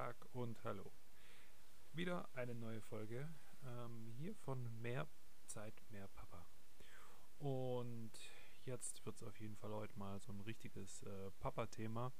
Tag 0.00 0.16
und 0.32 0.64
hallo. 0.64 0.90
Wieder 1.92 2.26
eine 2.34 2.54
neue 2.54 2.80
Folge 2.80 3.28
ähm, 3.66 4.10
hier 4.16 4.34
von 4.34 4.80
Mehr 4.80 5.06
Zeit, 5.44 5.74
mehr 5.90 6.08
Papa. 6.08 6.48
Und 7.38 8.12
jetzt 8.64 9.04
wird 9.04 9.16
es 9.16 9.22
auf 9.22 9.38
jeden 9.38 9.56
Fall 9.56 9.72
heute 9.72 9.98
mal 9.98 10.18
so 10.18 10.32
ein 10.32 10.40
richtiges 10.40 11.02
äh, 11.02 11.30
Papa-Thema, 11.40 12.14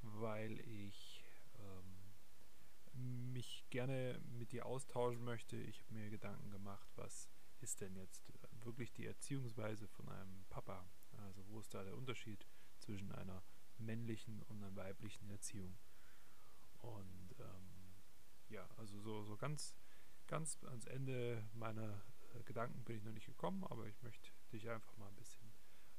weil 0.00 0.60
ich 0.60 1.22
ähm, 1.58 3.34
mich 3.34 3.66
gerne 3.68 4.18
mit 4.30 4.52
dir 4.52 4.64
austauschen 4.64 5.22
möchte. 5.22 5.56
Ich 5.58 5.82
habe 5.82 5.92
mir 5.92 6.08
Gedanken 6.08 6.50
gemacht, 6.50 6.88
was 6.96 7.28
ist 7.60 7.82
denn 7.82 7.96
jetzt 7.96 8.32
wirklich 8.64 8.92
die 8.92 9.04
Erziehungsweise 9.04 9.88
von 9.88 10.08
einem 10.08 10.46
Papa? 10.48 10.88
Also 11.18 11.46
wo 11.48 11.60
ist 11.60 11.74
da 11.74 11.84
der 11.84 11.98
Unterschied 11.98 12.46
zwischen 12.78 13.12
einer 13.12 13.42
männlichen 13.76 14.40
und 14.44 14.64
einer 14.64 14.74
weiblichen 14.74 15.28
Erziehung? 15.28 15.76
Und 16.80 17.34
ähm, 17.38 17.94
ja, 18.48 18.68
also 18.76 18.98
so, 19.00 19.24
so 19.24 19.36
ganz, 19.36 19.76
ganz 20.26 20.62
ans 20.64 20.86
Ende 20.86 21.48
meiner 21.52 22.02
äh, 22.34 22.42
Gedanken 22.44 22.84
bin 22.84 22.96
ich 22.96 23.04
noch 23.04 23.12
nicht 23.12 23.26
gekommen, 23.26 23.64
aber 23.64 23.86
ich 23.86 24.02
möchte 24.02 24.30
dich 24.52 24.68
einfach 24.68 24.96
mal 24.96 25.08
ein 25.08 25.16
bisschen 25.16 25.52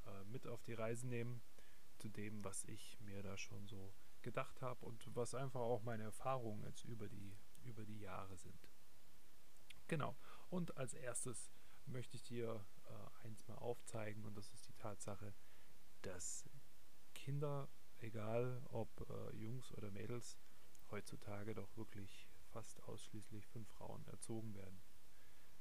äh, 0.05 0.23
mit 0.25 0.48
auf 0.48 0.62
die 0.63 0.73
Reise 0.73 1.08
nehmen 1.08 1.41
zu 1.98 2.09
dem, 2.09 2.44
was 2.44 2.63
ich 2.66 2.99
mir 3.02 3.22
da 3.22 3.38
schon 3.38 3.67
so 3.67 3.94
gedacht 4.22 4.62
habe 4.62 4.86
und 4.86 5.16
was 5.16 5.34
einfach 5.36 5.62
auch 5.62 5.84
meine 5.84 6.03
Erfahrungen 6.03 6.63
jetzt 6.63 6.86
über 6.86 7.08
die, 7.08 7.38
über 7.63 7.86
die 7.86 8.00
Jahre 8.00 8.38
sind. 8.38 8.70
Genau. 9.88 10.16
Und 10.50 10.77
als 10.77 10.94
erstes 10.94 11.52
möchte 11.86 12.16
ich 12.16 12.23
dir 12.23 12.66
äh, 12.86 13.25
eins 13.25 13.48
mal 13.48 13.58
aufzeigen 13.58 14.25
und 14.25 14.36
das 14.36 14.52
ist 14.53 14.67
die 14.67 14.73
Tatsache, 14.73 15.34
dass 16.02 16.50
Kinder, 17.13 17.70
egal 17.98 18.61
ob 18.70 18.89
äh, 19.09 19.36
Jungs 19.36 19.72
oder 19.73 19.91
Mädels, 19.91 20.38
heutzutage 20.92 21.53
doch 21.53 21.75
wirklich 21.78 22.28
fast 22.52 22.84
ausschließlich 22.84 23.47
von 23.47 23.66
Frauen 23.66 24.06
erzogen 24.08 24.53
werden. 24.56 24.81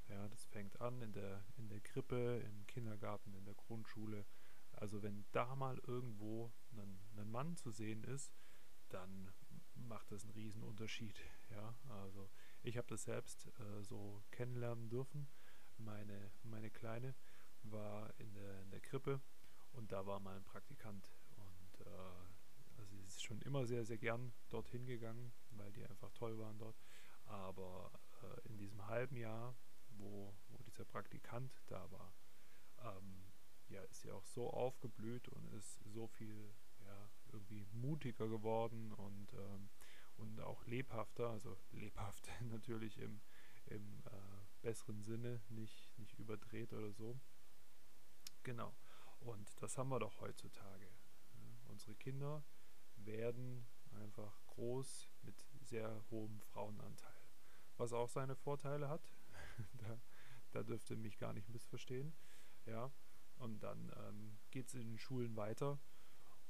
Ja, 0.09 0.27
das 0.27 0.43
fängt 0.45 0.79
an 0.81 1.01
in 1.01 1.13
der, 1.13 1.43
in 1.57 1.69
der 1.69 1.79
Krippe, 1.79 2.41
im 2.45 2.67
Kindergarten, 2.67 3.33
in 3.33 3.45
der 3.45 3.55
Grundschule. 3.55 4.25
Also 4.73 5.01
wenn 5.03 5.25
da 5.31 5.55
mal 5.55 5.79
irgendwo 5.87 6.51
ein, 6.73 6.99
ein 7.17 7.31
Mann 7.31 7.55
zu 7.55 7.71
sehen 7.71 8.03
ist, 8.03 8.33
dann 8.89 9.31
macht 9.75 10.11
das 10.11 10.23
einen 10.23 10.33
riesen 10.33 10.63
Unterschied. 10.63 11.19
Ja, 11.49 11.75
also 11.89 12.29
ich 12.63 12.77
habe 12.77 12.87
das 12.87 13.03
selbst 13.03 13.47
äh, 13.59 13.83
so 13.83 14.21
kennenlernen 14.31 14.89
dürfen. 14.89 15.27
Meine, 15.77 16.31
meine 16.43 16.69
Kleine 16.69 17.15
war 17.63 18.13
in 18.19 18.33
der, 18.33 18.61
in 18.61 18.71
der 18.71 18.81
Krippe 18.81 19.21
und 19.73 19.91
da 19.91 20.05
war 20.05 20.19
mal 20.19 20.35
ein 20.35 20.43
Praktikant 20.43 21.11
und 21.37 21.85
äh, 21.85 22.30
schon 23.21 23.41
immer 23.41 23.65
sehr, 23.65 23.85
sehr 23.85 23.97
gern 23.97 24.33
dorthin 24.49 24.85
gegangen, 24.85 25.33
weil 25.51 25.71
die 25.73 25.85
einfach 25.85 26.11
toll 26.11 26.37
waren 26.37 26.57
dort. 26.57 26.81
Aber 27.25 27.91
äh, 28.23 28.47
in 28.49 28.57
diesem 28.57 28.87
halben 28.87 29.15
Jahr, 29.15 29.55
wo, 29.89 30.33
wo 30.47 30.57
dieser 30.63 30.85
Praktikant 30.85 31.51
da 31.67 31.89
war, 31.91 32.13
ähm, 32.79 33.31
ja, 33.69 33.81
ist 33.83 34.01
sie 34.01 34.11
auch 34.11 34.25
so 34.25 34.49
aufgeblüht 34.49 35.29
und 35.29 35.53
ist 35.53 35.79
so 35.85 36.07
viel 36.07 36.53
ja, 36.85 37.09
irgendwie 37.31 37.65
mutiger 37.71 38.27
geworden 38.27 38.91
und, 38.93 39.33
ähm, 39.33 39.69
und 40.17 40.41
auch 40.41 40.65
lebhafter, 40.65 41.29
also 41.29 41.57
lebhaft 41.71 42.27
natürlich 42.49 42.97
im, 42.97 43.21
im 43.67 44.03
äh, 44.05 44.41
besseren 44.61 45.03
Sinne, 45.03 45.41
nicht, 45.49 45.97
nicht 45.97 46.17
überdreht 46.19 46.73
oder 46.73 46.91
so. 46.91 47.19
Genau. 48.43 48.75
Und 49.19 49.61
das 49.61 49.77
haben 49.77 49.89
wir 49.89 49.99
doch 49.99 50.19
heutzutage. 50.19 50.87
Ja, 51.33 51.69
unsere 51.69 51.95
Kinder 51.95 52.43
werden 53.05 53.65
einfach 54.01 54.45
groß 54.47 55.09
mit 55.23 55.35
sehr 55.63 56.03
hohem 56.09 56.39
Frauenanteil. 56.41 57.15
Was 57.77 57.93
auch 57.93 58.09
seine 58.09 58.35
Vorteile 58.35 58.89
hat. 58.89 59.13
da, 59.73 59.99
da 60.51 60.63
dürft 60.63 60.89
ihr 60.89 60.97
mich 60.97 61.17
gar 61.17 61.33
nicht 61.33 61.49
missverstehen. 61.49 62.13
Ja. 62.65 62.91
Und 63.37 63.63
dann 63.63 63.91
ähm, 64.07 64.37
geht 64.51 64.67
es 64.67 64.75
in 64.75 64.91
den 64.91 64.99
Schulen 64.99 65.35
weiter. 65.35 65.79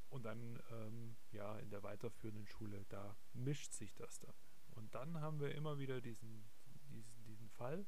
Und 0.09 0.23
dann, 0.23 0.61
ähm, 0.72 1.16
ja, 1.31 1.57
in 1.59 1.69
der 1.69 1.84
weiterführenden 1.84 2.45
Schule, 2.47 2.85
da 2.90 3.16
mischt 3.34 3.72
sich 3.72 3.94
das 3.94 4.19
dann. 4.19 4.35
Und 4.72 4.94
dann 4.94 5.22
haben 5.22 5.40
wir 5.40 5.56
immer 5.56 5.78
wieder 5.78 6.01
diesen, 6.01 6.44
diesen, 6.90 7.23
diesen 7.23 7.50
Fall, 7.50 7.85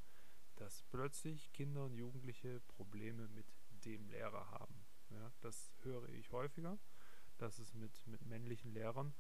dass 0.56 0.84
plötzlich 0.84 1.52
Kinder 1.52 1.86
und 1.86 1.96
Jugendliche 1.96 2.62
Probleme 2.62 3.28
mit 3.28 3.46
dem 3.84 4.08
Lehrer 4.08 4.52
haben. 4.52 4.86
Ja, 5.10 5.32
das 5.42 5.74
höre 5.82 6.08
ich 6.10 6.32
häufiger 6.32 6.80
dass 7.44 7.60
es 7.60 7.74
mit, 7.74 8.08
mit 8.08 8.26
männlichen 8.26 8.72
Lehrern 8.72 9.14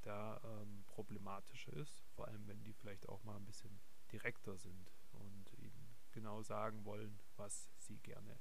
da 0.00 0.40
ähm, 0.44 0.84
problematischer 0.86 1.72
ist, 1.74 2.00
vor 2.14 2.26
allem 2.26 2.46
wenn 2.48 2.62
die 2.64 2.72
vielleicht 2.72 3.06
auch 3.08 3.22
mal 3.24 3.36
ein 3.36 3.44
bisschen 3.44 3.80
direkter 4.10 4.56
sind 4.56 4.92
und 5.12 5.52
ihnen 5.58 5.94
genau 6.12 6.42
sagen 6.42 6.84
wollen, 6.86 7.20
was 7.36 7.68
sie 7.76 7.98
gerne 7.98 8.40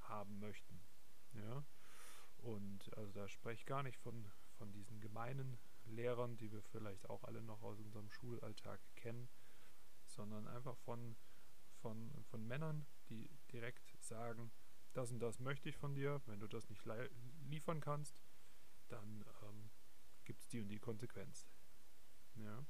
haben 0.00 0.38
möchten. 0.38 0.80
Ja? 1.32 1.64
Und 2.36 2.94
also 2.98 3.10
da 3.12 3.26
spreche 3.26 3.60
ich 3.60 3.66
gar 3.66 3.82
nicht 3.82 3.96
von, 3.96 4.30
von 4.58 4.70
diesen 4.72 5.00
gemeinen 5.00 5.58
Lehrern, 5.86 6.36
die 6.36 6.52
wir 6.52 6.62
vielleicht 6.62 7.08
auch 7.08 7.24
alle 7.24 7.40
noch 7.40 7.62
aus 7.62 7.78
unserem 7.78 8.10
Schulalltag 8.10 8.80
kennen, 8.96 9.30
sondern 10.04 10.46
einfach 10.46 10.76
von, 10.76 11.16
von, 11.80 12.12
von 12.24 12.46
Männern, 12.46 12.86
die 13.08 13.30
direkt 13.50 13.96
sagen, 14.02 14.50
das 14.92 15.10
und 15.10 15.20
das 15.20 15.40
möchte 15.40 15.68
ich 15.68 15.76
von 15.76 15.94
dir, 15.94 16.20
wenn 16.26 16.40
du 16.40 16.46
das 16.46 16.68
nicht 16.68 16.84
liefern 17.46 17.80
kannst, 17.80 18.20
dann 18.88 19.24
ähm, 19.42 19.70
gibt 20.24 20.40
es 20.40 20.48
die 20.48 20.60
und 20.60 20.68
die 20.68 20.78
Konsequenz. 20.78 21.46
Ja. 22.36 22.64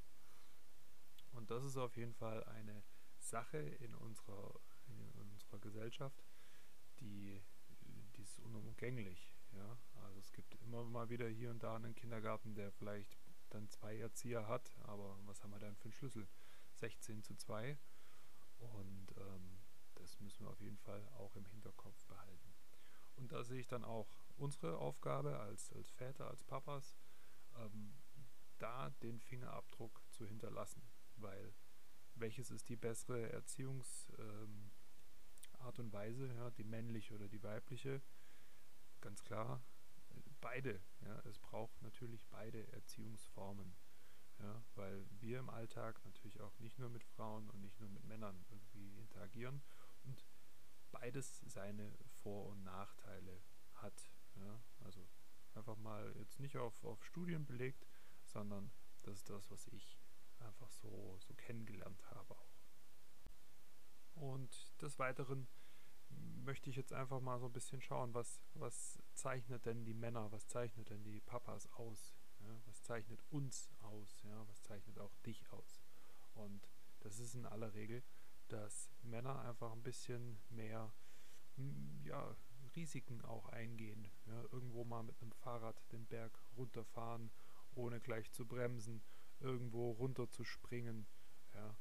Und 1.33 1.51
das 1.51 1.65
ist 1.65 1.77
auf 1.77 1.97
jeden 1.97 2.15
Fall 2.15 2.45
eine 2.45 2.85
Sache 3.19 3.59
in 3.59 3.95
unserer, 3.95 4.61
in 4.87 5.31
unserer 5.31 5.59
Gesellschaft, 5.59 6.25
die, 7.01 7.43
die 8.17 8.23
ist 8.23 8.39
unumgänglich. 8.41 9.35
Ja. 9.53 9.79
Also 9.95 10.21
es 10.21 10.33
gibt 10.33 10.55
immer 10.63 10.85
mal 10.85 11.09
wieder 11.09 11.29
hier 11.29 11.51
und 11.51 11.63
da 11.63 11.77
einen 11.77 11.95
Kindergarten, 11.95 12.55
der 12.55 12.71
vielleicht 12.73 13.17
dann 13.51 13.69
zwei 13.69 13.97
Erzieher 13.99 14.49
hat, 14.49 14.77
aber 14.83 15.19
was 15.27 15.43
haben 15.43 15.53
wir 15.53 15.59
dann 15.59 15.77
für 15.77 15.85
einen 15.85 15.93
Schlüssel? 15.93 16.29
16 16.75 17.23
zu 17.23 17.35
2. 17.37 17.79
Und 18.59 19.15
ähm, 19.17 19.61
das 19.95 20.19
müssen 20.21 20.45
wir 20.45 20.51
auf 20.51 20.61
jeden 20.61 20.79
Fall 20.79 21.07
auch 21.19 21.35
im 21.37 21.47
Hinterkopf 21.47 22.05
behalten. 22.07 22.55
Und 23.17 23.33
da 23.33 23.45
sehe 23.45 23.61
ich 23.61 23.69
dann 23.69 23.85
auch 23.85 24.09
unsere 24.37 24.79
Aufgabe 24.79 25.39
als, 25.41 25.73
als 25.73 25.91
Väter, 25.91 26.29
als 26.29 26.45
Papas, 26.45 26.97
ähm, 27.57 27.95
da 28.59 28.91
den 29.03 29.21
Fingerabdruck 29.21 30.03
zu 30.11 30.27
hinterlassen. 30.27 30.83
Weil 31.17 31.55
welches 32.15 32.51
ist 32.51 32.69
die 32.69 32.77
bessere 32.77 33.31
Erziehungsart 33.31 34.19
ähm, 34.19 34.71
und 35.79 35.93
Weise, 35.93 36.33
ja, 36.35 36.51
die 36.51 36.65
männliche 36.65 37.15
oder 37.15 37.29
die 37.29 37.43
weibliche? 37.43 38.03
Ganz 39.01 39.23
klar, 39.23 39.63
beide. 40.41 40.81
Ja, 41.01 41.21
es 41.21 41.39
braucht 41.39 41.81
natürlich 41.83 42.27
beide 42.29 42.67
Erziehungsformen. 42.73 43.75
Ja, 44.41 44.65
weil 44.75 45.07
wir 45.21 45.39
im 45.39 45.49
Alltag 45.49 46.05
natürlich 46.05 46.41
auch 46.41 46.59
nicht 46.59 46.79
nur 46.79 46.91
mit 46.91 47.05
Frauen 47.05 47.49
und 47.51 47.61
nicht 47.61 47.79
nur 47.79 47.89
mit 47.89 48.05
Männern 48.05 48.45
irgendwie 48.51 48.99
interagieren 48.99 49.63
und 50.03 50.25
beides 50.91 51.41
seine 51.47 51.97
Vor- 52.23 52.47
und 52.47 52.65
Nachteile 52.65 53.41
hat. 53.75 54.11
Ja? 54.37 54.61
Also 54.81 55.07
einfach 55.55 55.77
mal 55.77 56.15
jetzt 56.19 56.41
nicht 56.41 56.57
auf, 56.57 56.85
auf 56.85 57.05
Studien 57.05 57.47
belegt, 57.47 57.87
sondern 58.25 58.71
das 59.03 59.19
ist 59.19 59.31
das, 59.31 59.51
was 59.51 59.67
ich 59.69 59.99
einfach 60.41 60.71
so, 60.71 61.17
so 61.21 61.35
kennengelernt 61.35 62.05
habe 62.11 62.35
auch. 62.37 62.55
Und 64.15 64.81
des 64.81 64.99
Weiteren 64.99 65.49
möchte 66.45 66.71
ich 66.71 66.77
jetzt 66.77 66.93
einfach 66.93 67.21
mal 67.21 67.39
so 67.39 67.47
ein 67.47 67.53
bisschen 67.53 67.81
schauen, 67.81 68.15
was, 68.15 68.41
was 68.55 69.03
zeichnet 69.15 69.67
denn 69.67 69.85
die 69.85 69.95
Männer, 69.95 70.31
was 70.31 70.47
zeichnet 70.47 70.91
denn 70.91 71.03
die 71.03 71.21
Papas 71.21 71.67
aus? 71.73 72.15
Ja? 72.41 72.61
Was 72.67 72.83
zeichnet 72.83 73.23
uns 73.31 73.71
aus? 73.81 74.23
Ja? 74.23 74.47
Was 74.49 74.63
zeichnet 74.63 74.99
auch 74.99 75.15
dich 75.27 75.51
aus? 75.51 75.83
Und 76.35 76.69
das 77.01 77.19
ist 77.19 77.35
in 77.35 77.47
aller 77.47 77.75
Regel, 77.75 78.03
dass 78.49 78.91
Männer 79.03 79.41
einfach 79.41 79.73
ein 79.73 79.83
bisschen 79.83 80.41
mehr 80.51 80.93
ja, 82.05 82.37
Risiken 82.77 83.21
auch 83.23 83.49
eingehen. 83.49 84.09
Ja, 84.27 84.43
irgendwo 84.53 84.85
mal 84.85 85.03
mit 85.03 85.21
einem 85.21 85.33
Fahrrad 85.33 85.81
den 85.93 86.07
Berg 86.07 86.39
runterfahren, 86.57 87.31
ohne 87.75 88.01
gleich 88.01 88.31
zu 88.33 88.47
bremsen, 88.47 89.03
irgendwo 89.41 89.93
runter 89.93 90.31
zu 90.31 90.45
springen. 90.45 91.07
Ja. 91.55 91.77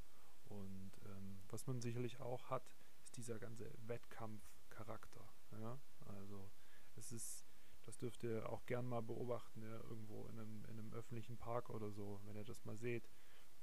Und 0.45 0.91
ähm, 1.05 1.39
was 1.49 1.67
man 1.67 1.81
sicherlich 1.81 2.19
auch 2.19 2.49
hat, 2.49 2.75
ist 3.03 3.17
dieser 3.17 3.39
ganze 3.39 3.71
Wettkampfcharakter. 3.87 5.27
Ja. 5.59 5.79
Also 6.05 6.51
es 6.95 7.11
ist, 7.11 7.45
das 7.83 7.97
dürft 7.97 8.23
ihr 8.23 8.49
auch 8.49 8.65
gern 8.65 8.87
mal 8.87 9.01
beobachten, 9.01 9.61
ja, 9.61 9.79
irgendwo 9.81 10.27
in 10.27 10.39
einem, 10.39 10.65
in 10.65 10.79
einem 10.79 10.93
öffentlichen 10.93 11.37
Park 11.37 11.69
oder 11.69 11.91
so, 11.91 12.21
wenn 12.25 12.35
ihr 12.35 12.43
das 12.43 12.65
mal 12.65 12.77
seht, 12.77 13.09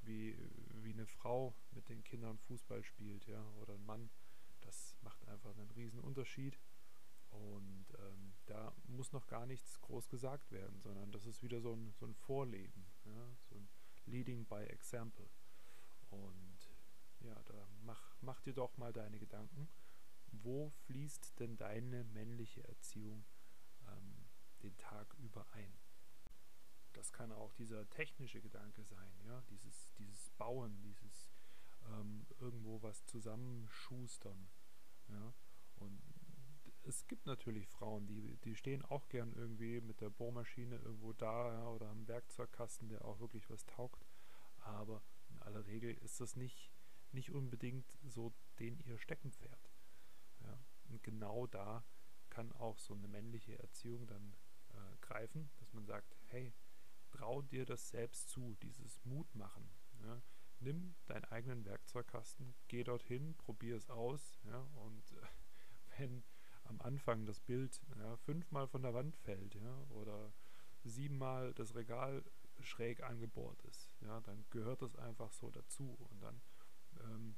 wie, 0.02 0.36
wie 0.74 0.92
eine 0.92 1.06
Frau 1.06 1.54
mit 1.72 1.88
den 1.88 2.02
Kindern 2.02 2.38
Fußball 2.38 2.82
spielt, 2.82 3.26
ja, 3.26 3.44
oder 3.60 3.74
ein 3.74 3.84
Mann. 3.84 4.10
Das 4.62 4.96
macht 5.02 5.26
einfach 5.28 5.56
einen 5.56 5.70
riesen 5.70 6.00
Unterschied. 6.00 6.58
Und 7.30 7.86
ähm, 7.98 8.32
da 8.46 8.74
muss 8.84 9.12
noch 9.12 9.26
gar 9.26 9.46
nichts 9.46 9.80
groß 9.80 10.08
gesagt 10.08 10.50
werden, 10.50 10.80
sondern 10.80 11.12
das 11.12 11.26
ist 11.26 11.42
wieder 11.42 11.60
so 11.60 11.74
ein, 11.74 11.92
so 11.94 12.06
ein 12.06 12.14
Vorleben. 12.14 12.86
Ja? 13.04 13.36
So 13.48 13.56
ein 13.56 13.68
Leading 14.06 14.46
by 14.46 14.64
Example. 14.64 15.28
Und 16.10 16.74
ja, 17.20 17.40
da 17.44 17.68
mach, 17.82 18.16
mach 18.20 18.40
dir 18.40 18.54
doch 18.54 18.76
mal 18.76 18.92
deine 18.92 19.18
Gedanken. 19.18 19.68
Wo 20.32 20.70
fließt 20.86 21.38
denn 21.40 21.56
deine 21.56 22.04
männliche 22.04 22.66
Erziehung 22.66 23.24
ähm, 23.88 24.28
den 24.62 24.76
Tag 24.76 25.14
über 25.14 25.46
ein? 25.52 25.72
Das 26.92 27.12
kann 27.12 27.30
auch 27.32 27.52
dieser 27.54 27.88
technische 27.90 28.40
Gedanke 28.40 28.84
sein, 28.84 29.12
ja, 29.24 29.42
dieses, 29.42 29.92
dieses 29.94 30.30
Bauen, 30.30 30.80
dieses 30.82 31.30
ähm, 31.86 32.26
irgendwo 32.40 32.82
was 32.82 33.04
zusammenschustern. 33.06 34.48
Ja. 35.08 35.34
Und 35.76 36.02
es 36.90 37.06
gibt 37.06 37.26
natürlich 37.26 37.68
Frauen, 37.68 38.08
die, 38.08 38.36
die 38.38 38.56
stehen 38.56 38.84
auch 38.84 39.08
gern 39.08 39.32
irgendwie 39.32 39.80
mit 39.80 40.00
der 40.00 40.10
Bohrmaschine 40.10 40.76
irgendwo 40.76 41.12
da 41.12 41.68
oder 41.68 41.88
am 41.88 42.08
Werkzeugkasten, 42.08 42.88
der 42.88 43.04
auch 43.04 43.20
wirklich 43.20 43.48
was 43.48 43.64
taugt. 43.64 44.04
Aber 44.58 45.02
in 45.28 45.38
aller 45.38 45.66
Regel 45.66 45.94
ist 45.94 46.20
das 46.20 46.34
nicht, 46.34 46.72
nicht 47.12 47.30
unbedingt 47.30 47.96
so 48.02 48.34
den 48.58 48.80
ihr 48.80 48.98
Steckenpferd. 48.98 49.70
Ja. 50.42 50.58
Und 50.88 51.02
genau 51.04 51.46
da 51.46 51.84
kann 52.28 52.52
auch 52.52 52.78
so 52.78 52.94
eine 52.94 53.06
männliche 53.06 53.56
Erziehung 53.60 54.08
dann 54.08 54.34
äh, 54.70 54.96
greifen, 55.00 55.48
dass 55.60 55.72
man 55.72 55.86
sagt, 55.86 56.16
hey, 56.26 56.52
trau 57.12 57.40
dir 57.40 57.64
das 57.66 57.90
selbst 57.90 58.30
zu, 58.30 58.56
dieses 58.62 59.04
Mut 59.04 59.32
machen. 59.36 59.70
Ja 60.02 60.20
nimm 60.62 60.94
deinen 61.06 61.24
eigenen 61.24 61.64
Werkzeugkasten, 61.64 62.54
geh 62.68 62.84
dorthin, 62.84 63.34
probier 63.38 63.76
es 63.76 63.88
aus, 63.88 64.38
ja, 64.44 64.60
und 64.74 65.12
äh, 65.12 65.26
wenn 65.98 66.22
am 66.70 66.80
Anfang 66.80 67.26
das 67.26 67.40
Bild 67.40 67.80
ja, 67.98 68.16
fünfmal 68.16 68.66
von 68.68 68.82
der 68.82 68.94
Wand 68.94 69.16
fällt, 69.16 69.54
ja, 69.56 69.84
oder 69.90 70.32
siebenmal 70.84 71.52
das 71.54 71.74
Regal 71.74 72.24
schräg 72.60 73.02
angebohrt 73.02 73.60
ist, 73.62 73.94
ja, 74.00 74.20
dann 74.20 74.46
gehört 74.50 74.82
das 74.82 74.96
einfach 74.96 75.32
so 75.32 75.50
dazu 75.50 75.96
und 76.10 76.22
dann 76.22 76.40
ähm, 77.00 77.36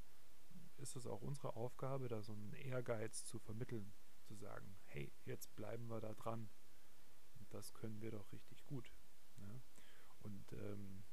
ist 0.77 0.97
es 0.97 1.07
auch 1.07 1.23
unsere 1.23 1.57
Aufgabe, 1.57 2.09
da 2.09 2.23
so 2.23 2.33
einen 2.33 2.53
Ehrgeiz 2.55 3.25
zu 3.25 3.39
vermitteln, 3.39 3.93
zu 4.23 4.35
sagen, 4.35 4.77
hey, 4.85 5.13
jetzt 5.25 5.55
bleiben 5.55 5.89
wir 5.89 6.01
da 6.01 6.13
dran. 6.15 6.51
Und 7.39 7.53
das 7.55 7.73
können 7.73 8.01
wir 8.01 8.11
doch 8.11 8.31
richtig 8.33 8.65
gut. 8.67 8.93
Ja? 9.37 9.61
Und 10.21 10.53
ähm, 10.53 11.05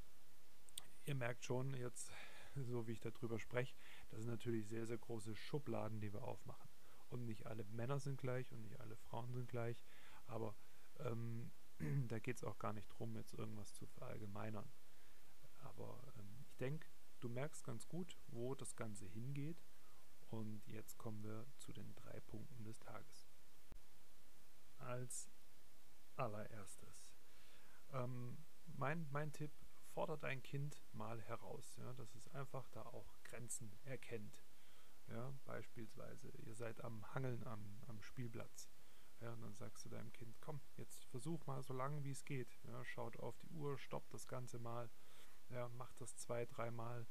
ihr 1.06 1.16
merkt 1.16 1.46
schon 1.46 1.74
jetzt, 1.76 2.12
so 2.56 2.88
wie 2.88 2.94
ich 2.94 3.00
darüber 3.00 3.40
spreche, 3.40 3.76
das 4.10 4.22
sind 4.22 4.30
natürlich 4.30 4.68
sehr, 4.68 4.86
sehr 4.86 4.98
große 4.98 5.36
Schubladen, 5.36 6.02
die 6.02 6.14
wir 6.14 6.24
aufmachen. 6.24 6.69
Und 7.10 7.26
nicht 7.26 7.46
alle 7.48 7.64
Männer 7.66 8.00
sind 8.00 8.20
gleich 8.20 8.52
und 8.52 8.62
nicht 8.62 8.80
alle 8.80 8.96
Frauen 8.96 9.34
sind 9.34 9.50
gleich, 9.50 9.84
aber 10.28 10.56
ähm, 11.00 11.52
da 12.08 12.20
geht 12.20 12.38
es 12.38 12.44
auch 12.44 12.60
gar 12.60 12.74
nicht 12.74 12.92
darum, 12.92 13.16
jetzt 13.16 13.34
irgendwas 13.34 13.74
zu 13.74 13.88
verallgemeinern. 13.88 14.70
Aber 15.60 16.02
ähm, 16.18 16.38
ich 16.42 16.56
denke, 16.58 16.88
du 17.20 17.30
merkst 17.30 17.64
ganz 17.64 17.88
gut, 17.88 18.18
wo 18.28 18.56
das 18.56 18.76
Ganze 18.76 19.06
hingeht. 19.08 19.64
Und 20.30 20.68
jetzt 20.68 20.98
kommen 20.98 21.24
wir 21.24 21.48
zu 21.58 21.74
den 21.74 21.96
drei 21.96 22.20
Punkten 22.22 22.64
des 22.64 22.80
Tages. 22.80 23.28
Als 24.78 25.30
allererstes. 26.16 27.10
Ähm, 27.92 28.38
mein, 28.78 29.08
mein 29.10 29.34
Tipp 29.34 29.52
fordert 29.94 30.24
ein 30.24 30.44
Kind 30.44 30.82
mal 30.94 31.20
heraus, 31.22 31.76
ja, 31.78 31.94
dass 31.94 32.14
es 32.14 32.28
einfach 32.30 32.70
da 32.70 32.84
auch 32.84 33.16
Grenzen 33.24 33.76
erkennt. 33.84 34.44
Ja, 35.10 35.34
beispielsweise, 35.46 36.30
ihr 36.46 36.56
seid 36.56 36.84
am 36.84 37.14
Hangeln 37.14 37.44
am, 37.46 37.82
am 37.88 38.02
Spielplatz. 38.02 38.70
Ja, 39.22 39.34
und 39.34 39.42
dann 39.42 39.56
sagst 39.56 39.84
du 39.84 39.90
deinem 39.90 40.14
Kind, 40.14 40.40
komm, 40.40 40.62
jetzt 40.78 41.04
versuch 41.06 41.46
mal 41.46 41.62
so 41.62 41.74
lange 41.74 42.04
wie 42.04 42.12
es 42.12 42.24
geht. 42.24 42.58
Ja, 42.64 42.86
schaut 42.86 43.18
auf 43.18 43.38
die 43.40 43.50
Uhr, 43.50 43.78
stoppt 43.78 44.14
das 44.14 44.28
Ganze 44.28 44.60
mal, 44.60 44.90
ja, 45.50 45.68
macht 45.70 46.00
das 46.00 46.16
zwei, 46.16 46.46
dreimal 46.46 47.06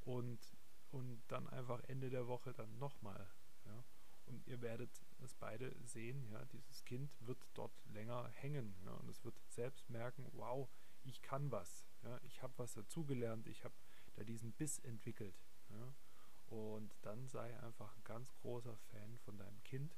und, 0.00 0.56
und 0.90 1.22
dann 1.28 1.48
einfach 1.48 1.80
Ende 1.84 2.10
der 2.10 2.26
Woche 2.26 2.52
dann 2.52 2.78
nochmal. 2.78 3.30
Ja. 3.64 3.84
Und 4.26 4.46
ihr 4.46 4.60
werdet 4.60 4.90
es 5.22 5.34
beide 5.34 5.74
sehen, 5.84 6.28
ja, 6.30 6.44
dieses 6.46 6.84
Kind 6.84 7.14
wird 7.20 7.38
dort 7.54 7.72
länger 7.86 8.28
hängen 8.28 8.74
ja, 8.84 8.92
und 8.92 9.08
es 9.08 9.24
wird 9.24 9.38
selbst 9.48 9.88
merken, 9.90 10.26
wow, 10.32 10.68
ich 11.02 11.22
kann 11.22 11.50
was. 11.50 11.86
Ja, 12.02 12.18
ich 12.22 12.42
habe 12.42 12.52
was 12.56 12.74
dazugelernt, 12.74 13.46
ich 13.46 13.64
habe 13.64 13.74
da 14.14 14.24
diesen 14.24 14.52
Biss 14.52 14.78
entwickelt. 14.80 15.42
Ja, 15.70 15.94
und 16.54 16.94
dann 17.02 17.26
sei 17.26 17.58
einfach 17.60 17.96
ein 17.96 18.04
ganz 18.04 18.32
großer 18.36 18.76
Fan 18.76 19.18
von 19.18 19.36
deinem 19.36 19.60
Kind. 19.64 19.96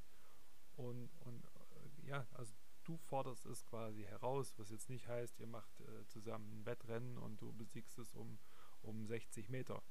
Und, 0.75 1.11
und 1.21 1.45
äh, 1.45 2.07
ja, 2.09 2.27
also 2.33 2.55
du 2.85 2.97
forderst 2.97 3.45
es 3.45 3.67
quasi 3.67 4.05
heraus, 4.05 4.55
was 4.57 4.71
jetzt 4.71 4.89
nicht 4.89 5.07
heißt, 5.07 5.39
ihr 5.39 5.49
macht 5.49 5.81
äh, 5.81 6.07
zusammen 6.07 6.51
ein 6.61 6.67
Wettrennen 6.67 7.19
und 7.19 7.43
du 7.43 7.53
besiegst 7.53 7.99
es 7.99 8.15
um, 8.15 8.39
um 8.81 9.07
60 9.07 9.51
Meter. 9.51 9.83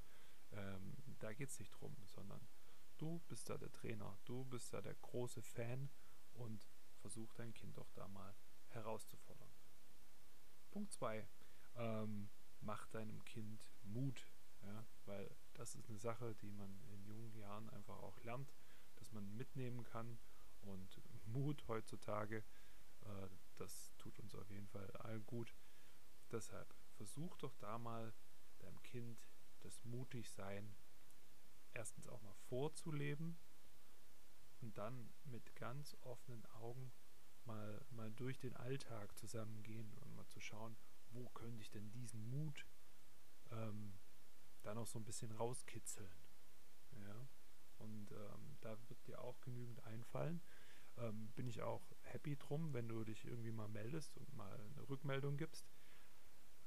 Ähm, 0.53 0.97
da 1.19 1.33
geht 1.33 1.49
es 1.49 1.59
nicht 1.59 1.71
drum, 1.71 1.95
sondern 2.07 2.41
du 2.97 3.21
bist 3.27 3.47
da 3.49 3.59
der 3.59 3.71
Trainer, 3.71 4.17
du 4.25 4.43
bist 4.45 4.73
da 4.73 4.81
der 4.81 4.95
große 4.95 5.43
Fan 5.43 5.91
und 6.33 6.67
versuch 6.97 7.31
dein 7.35 7.53
Kind 7.53 7.77
doch 7.77 7.91
da 7.91 8.07
mal 8.07 8.35
herauszufordern. 8.69 9.51
Punkt 10.71 10.91
2. 10.93 11.27
Ähm, 11.75 12.31
mach 12.59 12.87
deinem 12.87 13.23
Kind 13.23 13.63
Mut. 13.83 14.31
Ja, 14.63 14.83
weil 15.05 15.29
das 15.55 15.75
ist 15.75 15.89
eine 15.89 15.99
Sache, 15.99 16.35
die 16.35 16.51
man 16.51 16.81
in 16.93 17.05
jungen 17.05 17.33
Jahren 17.33 17.69
einfach 17.71 17.97
auch 17.97 18.19
lernt, 18.23 18.53
dass 18.95 19.11
man 19.11 19.35
mitnehmen 19.35 19.83
kann. 19.83 20.19
Und 20.61 21.01
Mut 21.25 21.67
heutzutage, 21.67 22.43
äh, 23.01 23.29
das 23.55 23.93
tut 23.97 24.19
uns 24.19 24.35
auf 24.35 24.49
jeden 24.49 24.67
Fall 24.67 24.89
allen 24.97 25.25
gut. 25.25 25.55
Deshalb 26.31 26.73
versuch 26.95 27.37
doch 27.37 27.53
da 27.55 27.77
mal 27.77 28.13
deinem 28.59 28.81
Kind 28.83 29.27
das 29.61 29.83
Mutigsein 29.83 30.75
erstens 31.73 32.07
auch 32.07 32.21
mal 32.21 32.35
vorzuleben 32.49 33.37
und 34.61 34.77
dann 34.77 35.13
mit 35.25 35.55
ganz 35.55 35.95
offenen 36.01 36.45
Augen 36.47 36.91
mal, 37.45 37.85
mal 37.91 38.11
durch 38.13 38.39
den 38.39 38.55
Alltag 38.55 39.17
zusammengehen 39.17 39.93
und 39.99 40.15
mal 40.15 40.27
zu 40.27 40.39
schauen, 40.39 40.77
wo 41.09 41.29
könnte 41.29 41.61
ich 41.61 41.69
denn 41.69 41.91
diesen 41.91 42.27
Mut 42.29 42.65
ähm, 43.51 43.97
da 44.65 44.73
noch 44.73 44.87
so 44.87 44.99
ein 44.99 45.05
bisschen 45.05 45.31
rauskitzeln. 45.31 46.11
Ja? 46.99 47.27
Und 47.77 48.11
ähm, 48.11 48.57
da 48.61 48.77
wird 48.87 49.05
dir 49.07 49.21
auch 49.21 49.39
genügend 49.41 49.83
einfallen. 49.83 50.41
Ähm, 50.97 51.31
bin 51.35 51.47
ich 51.47 51.61
auch 51.61 51.91
happy 52.01 52.37
drum, 52.37 52.73
wenn 52.73 52.87
du 52.87 53.03
dich 53.03 53.25
irgendwie 53.25 53.51
mal 53.51 53.67
meldest 53.67 54.17
und 54.17 54.33
mal 54.35 54.55
eine 54.55 54.87
Rückmeldung 54.87 55.37
gibst, 55.37 55.69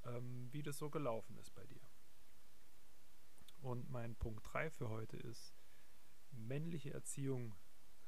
ähm, 0.05 0.49
wie 0.52 0.62
das 0.62 0.78
so 0.78 0.90
gelaufen 0.90 1.37
ist 1.38 1.55
bei 1.55 1.67
dir. 1.67 1.81
Und 3.61 3.90
mein 3.90 4.14
Punkt 4.17 4.52
3 4.52 4.71
für 4.71 4.88
heute 4.88 5.17
ist, 5.17 5.55
männliche 6.31 6.93
Erziehung 6.93 7.55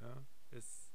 ja, 0.00 0.24
ist 0.50 0.90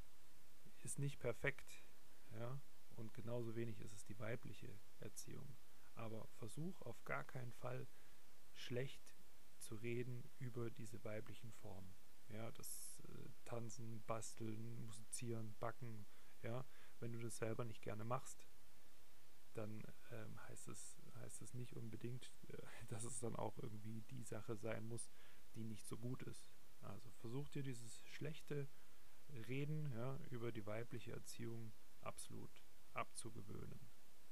ist 0.85 0.99
nicht 0.99 1.19
perfekt, 1.19 1.83
ja, 2.31 2.61
und 2.95 3.13
genauso 3.13 3.55
wenig 3.55 3.81
ist 3.81 3.91
es 3.91 4.05
die 4.05 4.19
weibliche 4.19 4.79
Erziehung. 4.99 5.57
Aber 5.95 6.27
versuch 6.37 6.81
auf 6.83 7.03
gar 7.05 7.23
keinen 7.23 7.51
Fall 7.53 7.87
schlecht 8.55 9.15
zu 9.59 9.75
reden 9.75 10.23
über 10.39 10.69
diese 10.69 11.03
weiblichen 11.03 11.51
Formen. 11.51 11.95
Ja, 12.29 12.51
das 12.51 13.01
äh, 13.07 13.29
Tanzen, 13.45 14.03
Basteln, 14.05 14.83
Musizieren, 14.85 15.55
Backen, 15.59 16.05
ja, 16.41 16.65
wenn 16.99 17.11
du 17.11 17.19
das 17.19 17.37
selber 17.37 17.65
nicht 17.65 17.81
gerne 17.81 18.03
machst, 18.03 18.47
dann 19.53 19.83
ähm, 20.11 20.39
heißt, 20.47 20.67
es, 20.67 20.97
heißt 21.15 21.41
es 21.41 21.53
nicht 21.53 21.75
unbedingt, 21.75 22.31
äh, 22.49 22.57
dass 22.87 23.03
es 23.03 23.19
dann 23.19 23.35
auch 23.35 23.57
irgendwie 23.59 24.01
die 24.03 24.23
Sache 24.23 24.55
sein 24.55 24.85
muss, 24.87 25.09
die 25.55 25.63
nicht 25.63 25.85
so 25.87 25.97
gut 25.97 26.23
ist. 26.23 26.49
Also 26.81 27.09
versuch 27.11 27.49
dir 27.49 27.63
dieses 27.63 28.01
schlechte 28.05 28.67
Reden 29.47 29.91
ja, 29.93 30.19
über 30.29 30.51
die 30.51 30.65
weibliche 30.65 31.13
Erziehung 31.13 31.73
absolut 32.01 32.63
abzugewöhnen, 32.93 33.79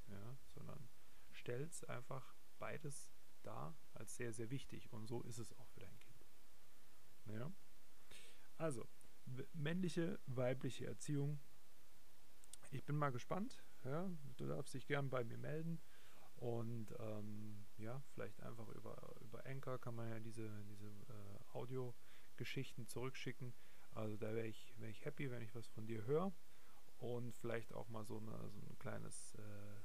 ja, 0.08 0.38
sondern 0.48 0.88
stellt 1.32 1.89
einfach 1.89 2.36
beides 2.60 3.12
dar 3.43 3.75
als 3.93 4.15
sehr, 4.15 4.33
sehr 4.33 4.50
wichtig 4.50 4.91
und 4.91 5.07
so 5.07 5.21
ist 5.21 5.38
es 5.38 5.53
auch 5.57 5.67
für 5.69 5.79
dein 5.81 6.00
Kind. 6.00 6.25
Ja? 7.25 7.51
Also, 8.57 8.88
männliche, 9.53 10.19
weibliche 10.25 10.85
Erziehung. 10.85 11.39
Ich 12.71 12.83
bin 12.83 12.95
mal 12.95 13.12
gespannt. 13.12 13.63
Ja? 13.83 14.09
Du 14.38 14.47
darfst 14.47 14.73
dich 14.73 14.88
gern 14.88 15.09
bei 15.09 15.23
mir 15.23 15.38
melden. 15.38 15.81
Und 16.35 16.93
ähm, 17.00 17.65
ja, 17.77 18.01
vielleicht 18.13 18.41
einfach 18.41 18.67
über, 18.69 19.15
über 19.21 19.45
Anchor 19.45 19.79
kann 19.79 19.95
man 19.95 20.09
ja 20.09 20.19
diese, 20.19 20.50
diese 20.65 20.88
äh, 20.88 21.53
Audio-Geschichten 21.53 22.88
zurückschicken. 22.88 23.53
Also 23.91 24.17
da 24.17 24.33
wäre 24.33 24.47
ich, 24.47 24.73
wär 24.79 24.89
ich 24.89 25.05
happy, 25.05 25.29
wenn 25.29 25.41
ich 25.41 25.53
was 25.55 25.67
von 25.67 25.85
dir 25.85 26.05
höre 26.05 26.33
und 26.97 27.35
vielleicht 27.35 27.73
auch 27.73 27.88
mal 27.89 28.05
so, 28.05 28.17
eine, 28.17 28.50
so 28.50 28.59
ein 28.59 28.77
kleines, 28.79 29.35
äh, 29.35 29.81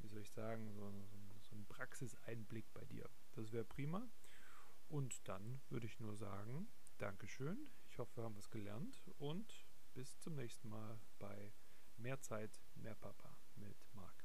wie 0.00 0.08
soll 0.08 0.20
ich 0.20 0.30
sagen, 0.30 0.72
so, 0.72 0.82
so 1.06 1.16
ein 1.16 1.25
einen 1.56 1.66
Praxiseinblick 1.66 2.72
bei 2.72 2.84
dir. 2.84 3.08
Das 3.32 3.52
wäre 3.52 3.64
prima. 3.64 4.08
Und 4.88 5.26
dann 5.28 5.60
würde 5.68 5.86
ich 5.86 5.98
nur 5.98 6.14
sagen, 6.16 6.68
Dankeschön. 6.98 7.68
Ich 7.88 7.98
hoffe, 7.98 8.16
wir 8.16 8.24
haben 8.24 8.36
was 8.36 8.50
gelernt 8.50 9.02
und 9.18 9.66
bis 9.94 10.18
zum 10.18 10.36
nächsten 10.36 10.68
Mal 10.68 11.00
bei 11.18 11.52
Mehr 11.98 12.20
Zeit, 12.20 12.60
mehr 12.74 12.94
Papa 12.94 13.38
mit 13.54 13.76
Marc. 13.94 14.24